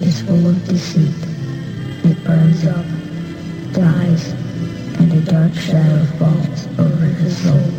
is 0.00 0.20
full 0.22 0.46
of 0.46 0.64
deceit. 0.66 1.14
It 2.04 2.22
burns 2.24 2.64
up, 2.66 2.84
dies, 3.72 4.32
and 4.98 5.12
a 5.12 5.20
dark 5.20 5.54
shadow 5.54 6.04
falls 6.18 6.66
over 6.78 7.06
the 7.06 7.30
soul. 7.30 7.70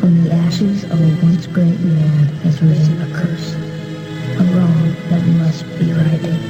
From 0.00 0.24
the 0.24 0.32
ashes 0.32 0.84
of 0.84 1.00
a 1.00 1.24
once 1.24 1.46
great 1.46 1.80
man 1.80 2.24
has 2.44 2.60
risen 2.62 3.00
a 3.02 3.14
curse, 3.14 3.54
a 3.54 4.44
wrong 4.54 4.94
that 5.08 5.24
must 5.40 5.64
be 5.78 5.92
righted. 5.92 6.40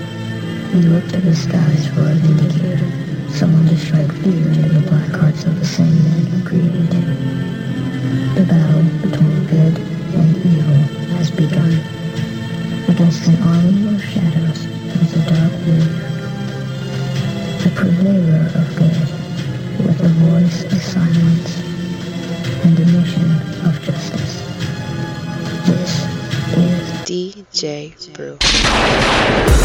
We 0.75 0.83
look 0.83 1.07
to 1.09 1.21
the 1.21 1.35
skies 1.35 1.87
for 1.89 2.03
a 2.03 2.15
vindicator, 2.15 3.31
someone 3.31 3.67
to 3.67 3.77
strike 3.77 4.13
fear 4.23 4.49
into 4.49 4.69
the 4.69 4.87
black 4.89 5.11
hearts 5.11 5.45
of 5.45 5.59
the 5.59 5.67
same 5.67 5.95
men 6.05 6.27
who 6.27 6.49
created 6.49 6.93
him. 6.93 8.35
The 8.35 8.45
battle 8.45 8.83
between 9.03 9.47
good 9.47 9.79
and 10.15 10.37
evil 10.37 10.83
has 11.17 11.31
begun. 11.31 11.81
Against 12.89 13.27
an 13.29 13.43
army 13.43 13.95
of 13.95 14.03
shadows 14.03 14.70
comes 15.11 15.27
a 15.27 15.31
dark 15.31 15.53
warrior, 15.67 16.09
the 17.63 17.71
purveyor 17.75 18.47
of 18.55 18.77
good, 18.77 18.99
with 19.87 20.01
a 20.01 20.09
voice 20.09 20.65
of 20.65 20.83
silence 20.83 21.51
and 22.65 22.79
a 22.79 22.87
mission 22.87 23.31
of 23.67 23.83
justice. 23.83 24.35
This 25.67 25.93
is 26.57 26.89
DJ 27.09 28.13
Brew. 28.15 29.60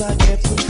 I 0.00 0.14
get 0.14 0.40
to 0.44 0.67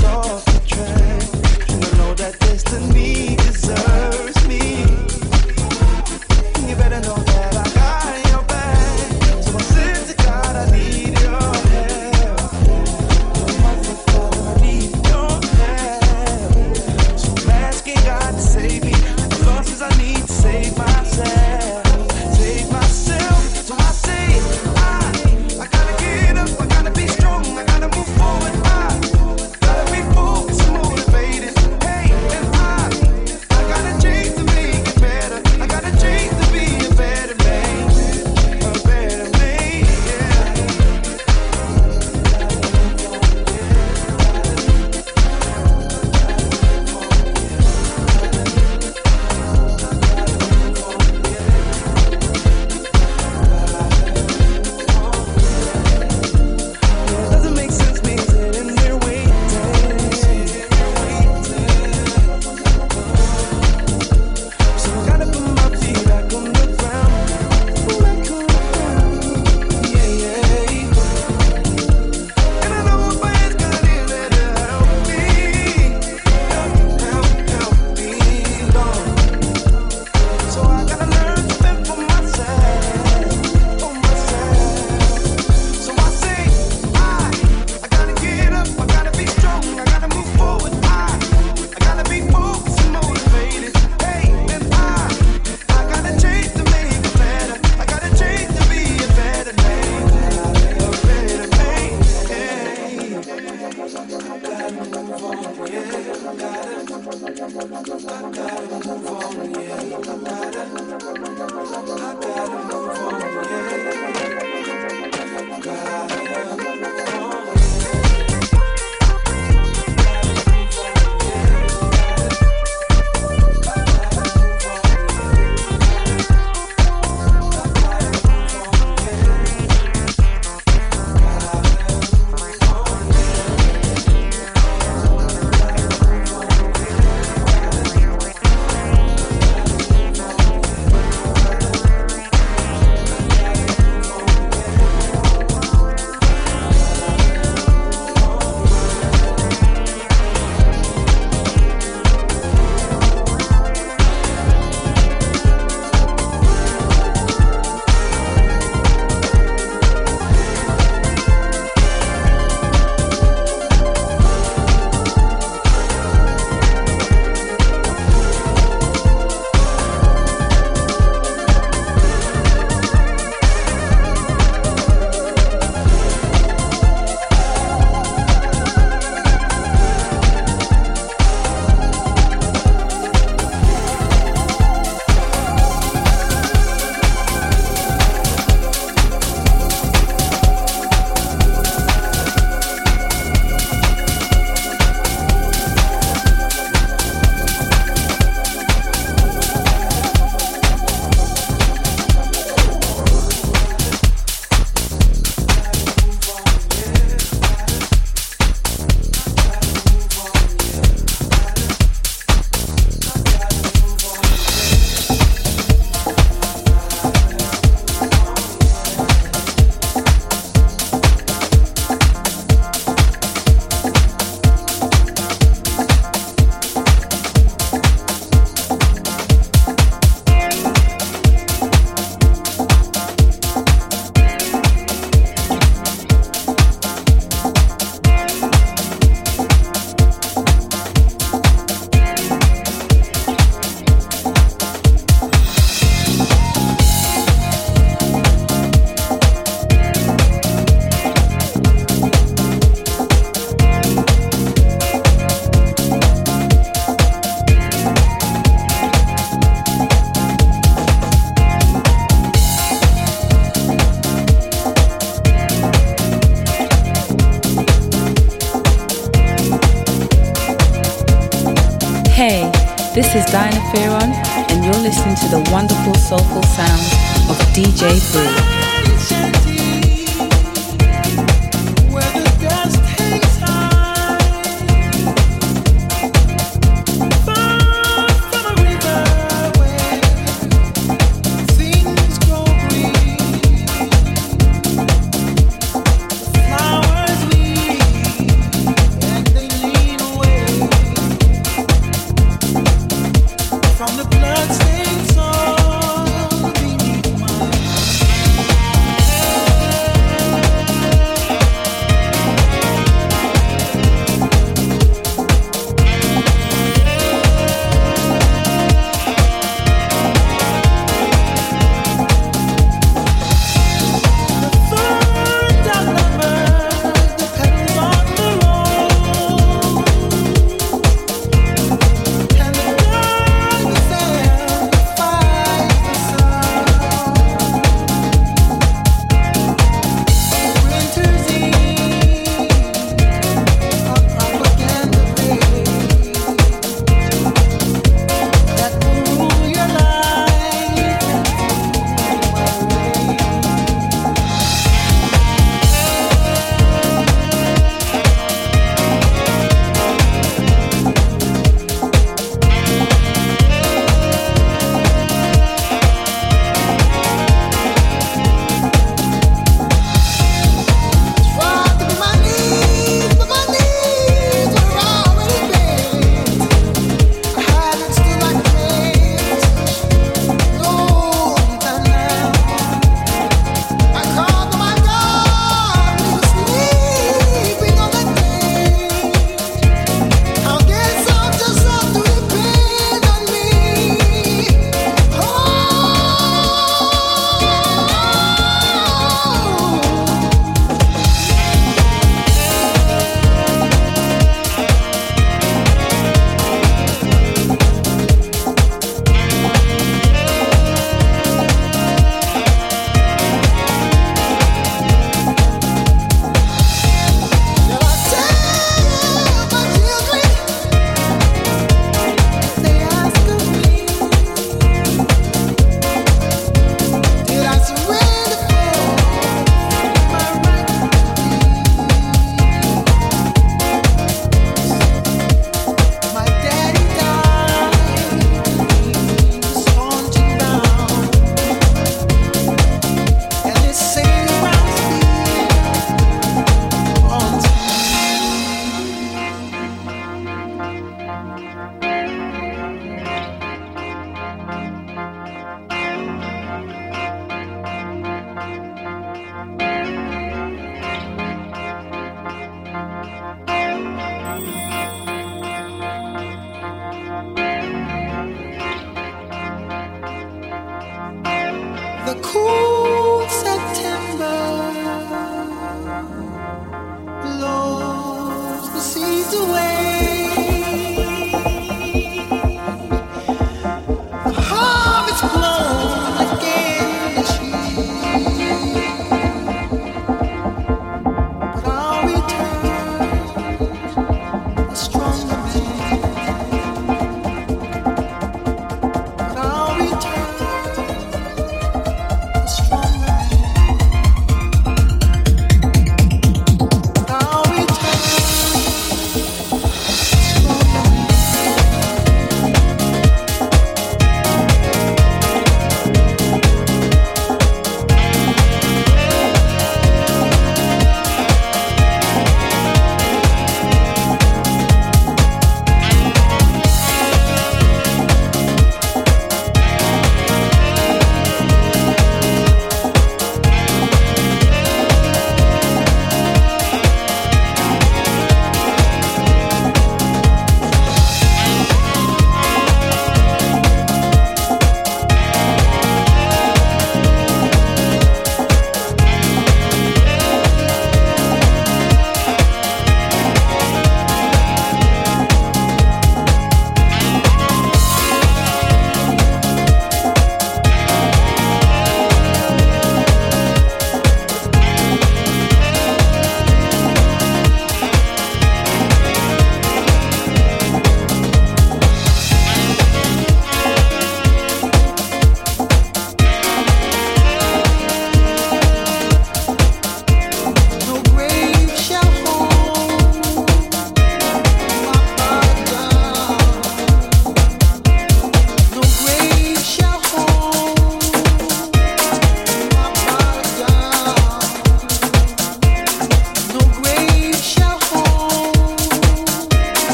soulful 276.09 276.43
sounds 276.45 276.95
of 277.29 277.37
DJ 277.53 278.01
Boo. 278.15 278.38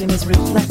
In 0.00 0.08
you. 0.10 0.67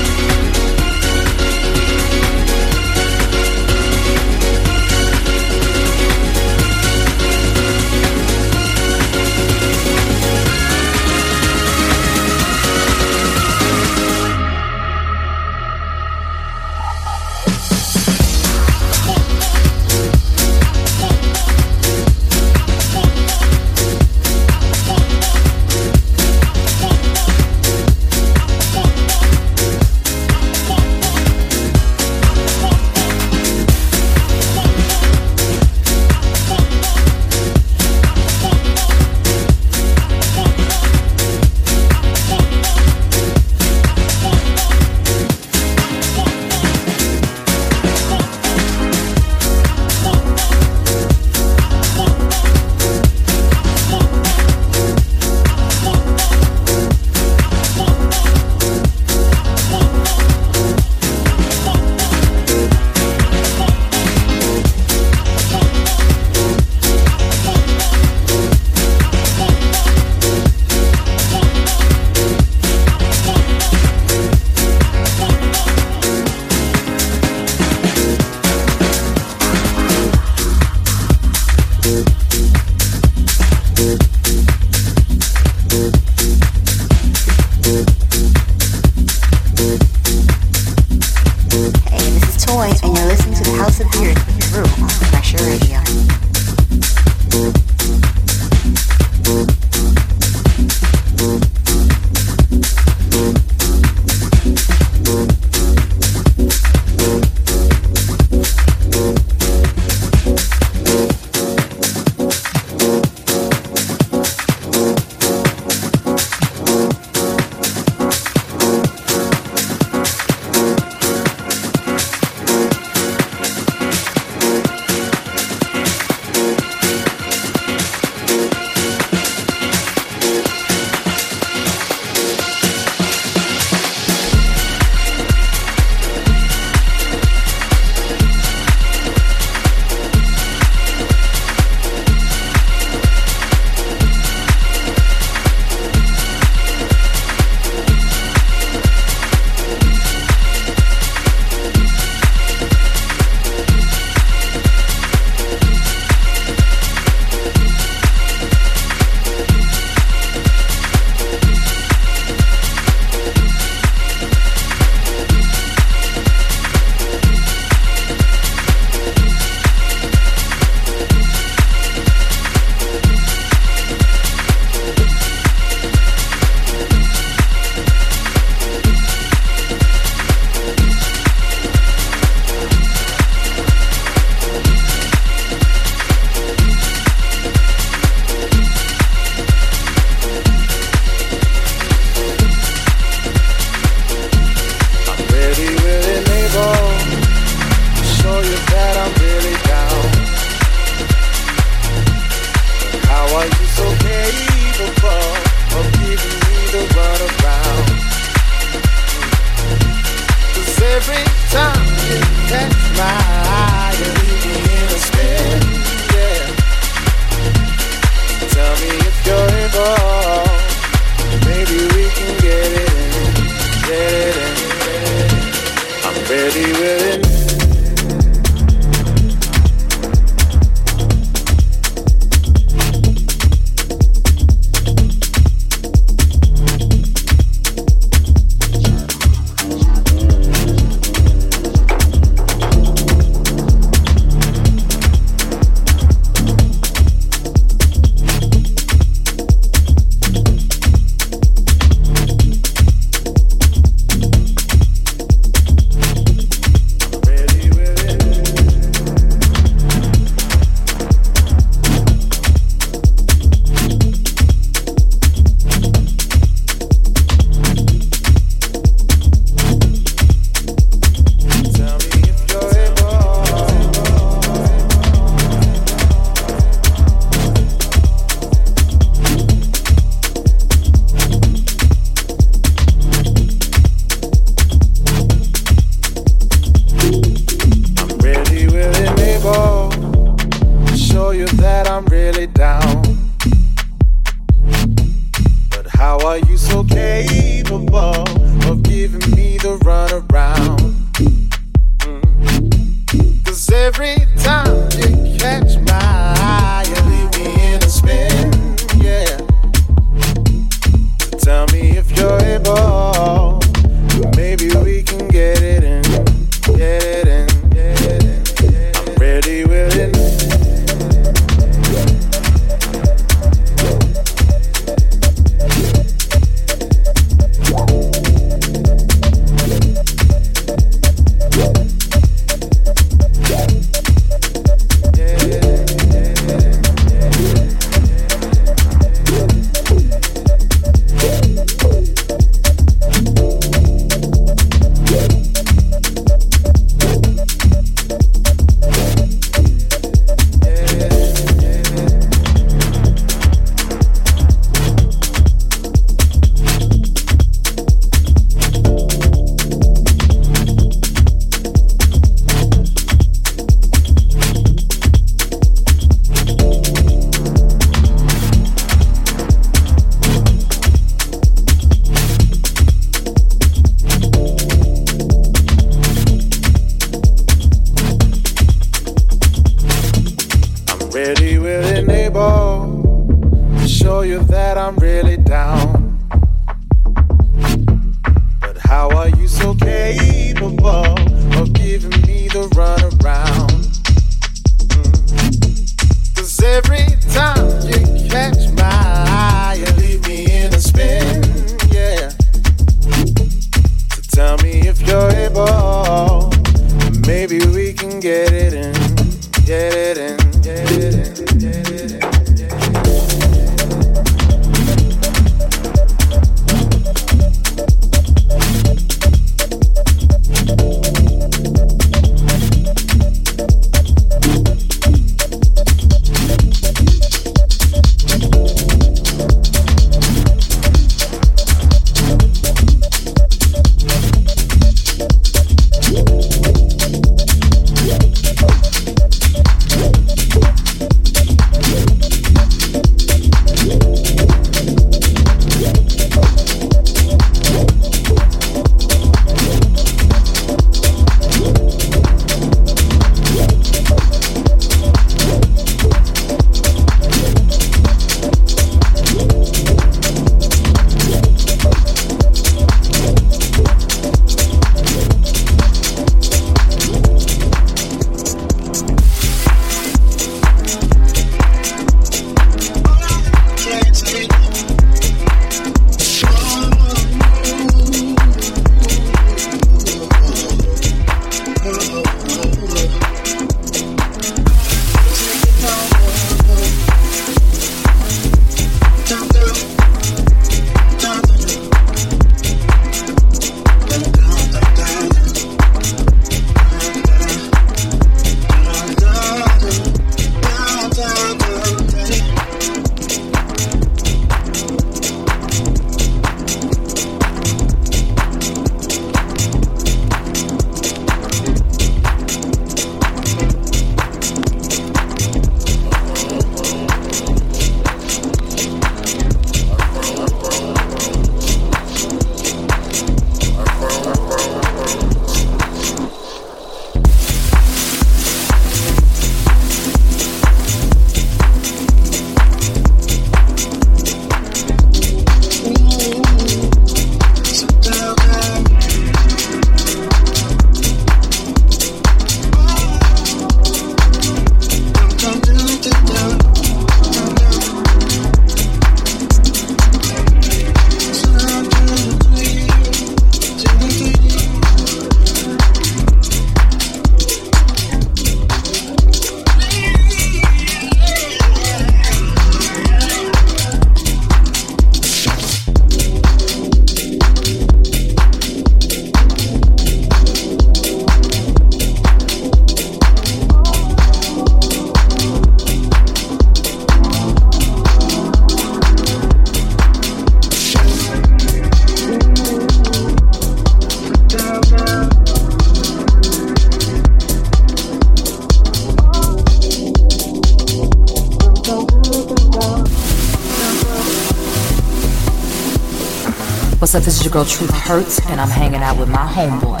Girl 597.60 597.68
Truth 597.68 597.90
Hurts, 597.90 598.40
and 598.46 598.60
I'm 598.60 598.70
hanging 598.70 599.02
out 599.02 599.18
with 599.18 599.28
my 599.28 599.46
homeboy, 599.46 600.00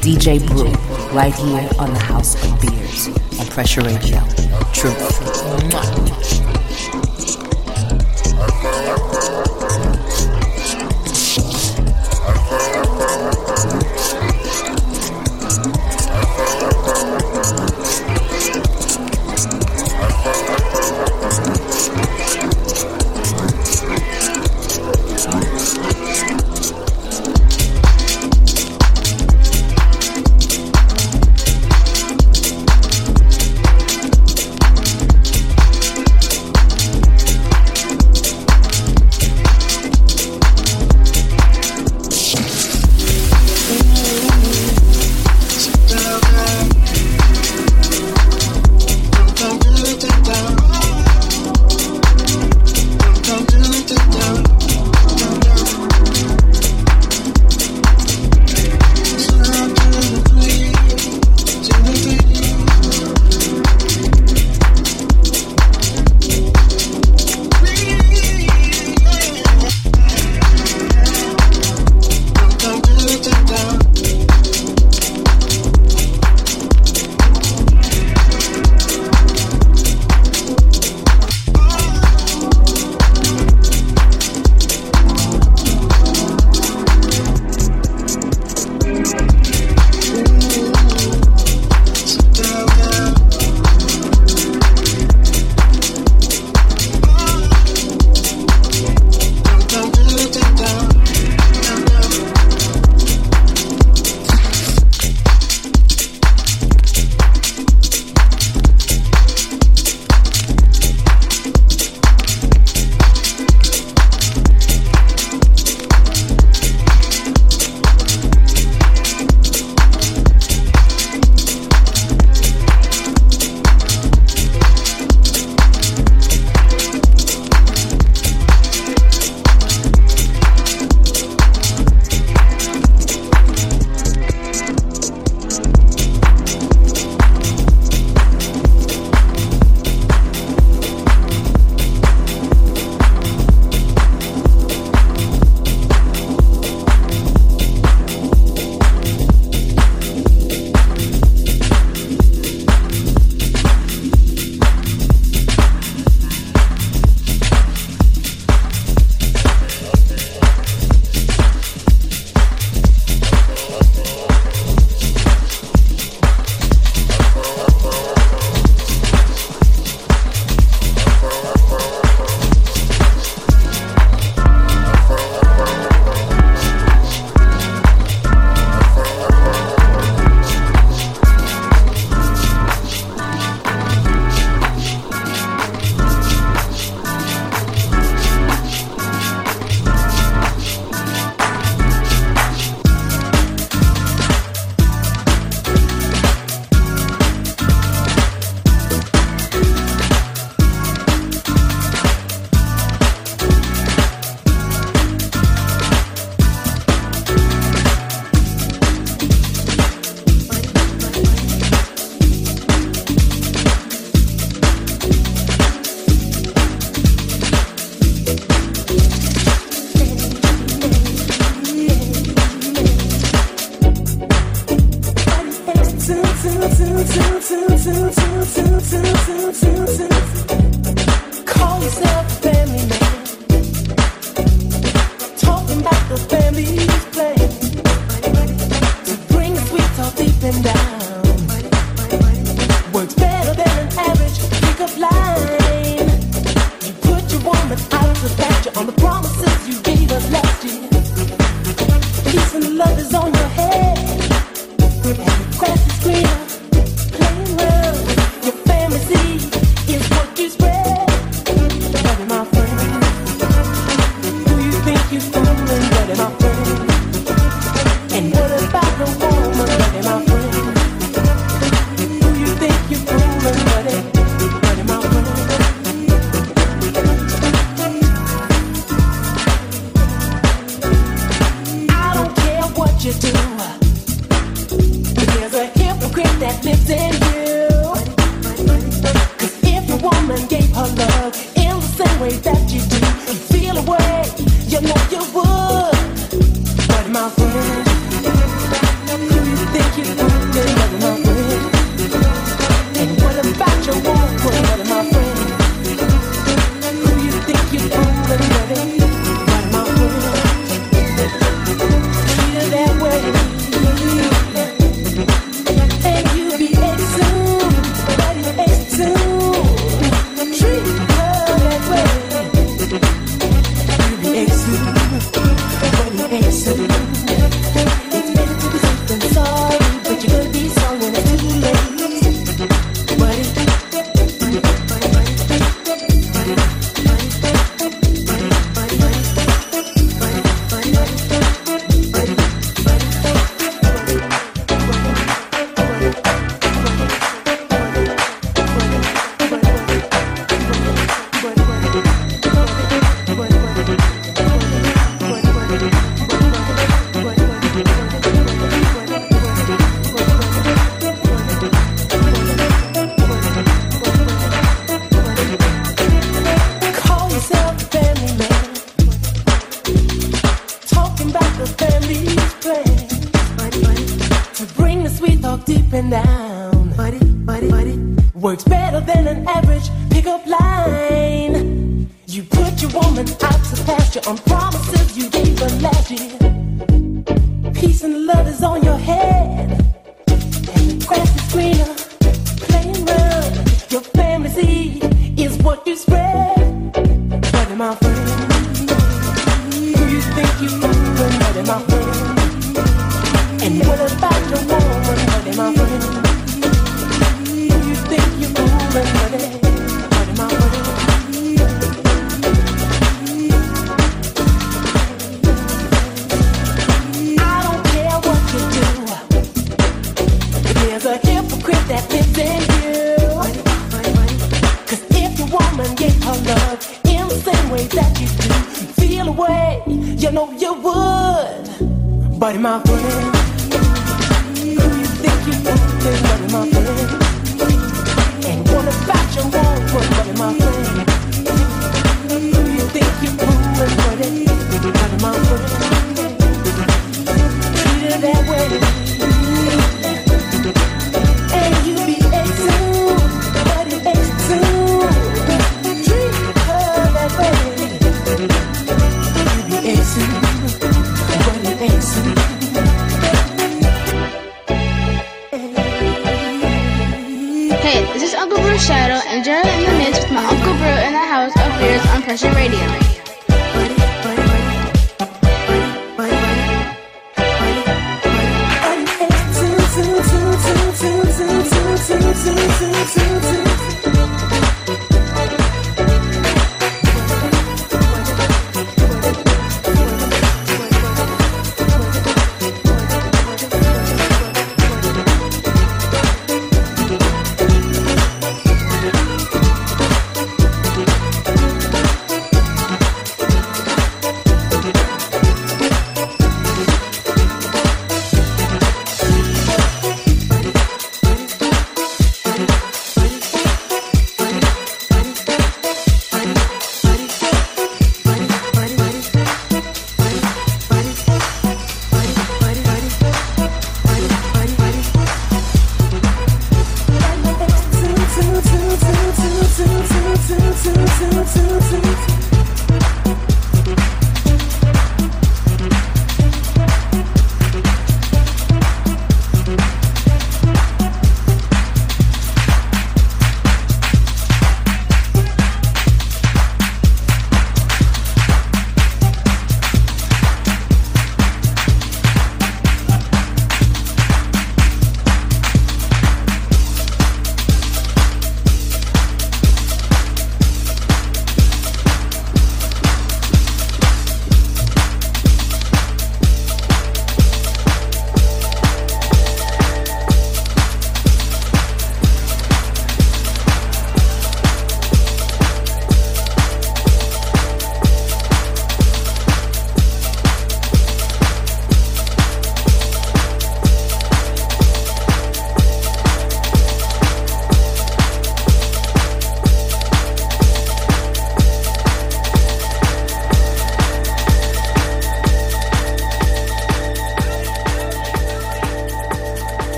DJ 0.00 0.44
Brew, 0.44 0.72
right 1.16 1.32
here 1.34 1.65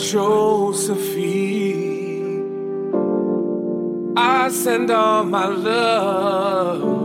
Josephine. 0.00 1.76
I 4.16 4.48
send 4.48 4.90
all 4.90 5.24
my 5.24 5.46
love 5.46 6.99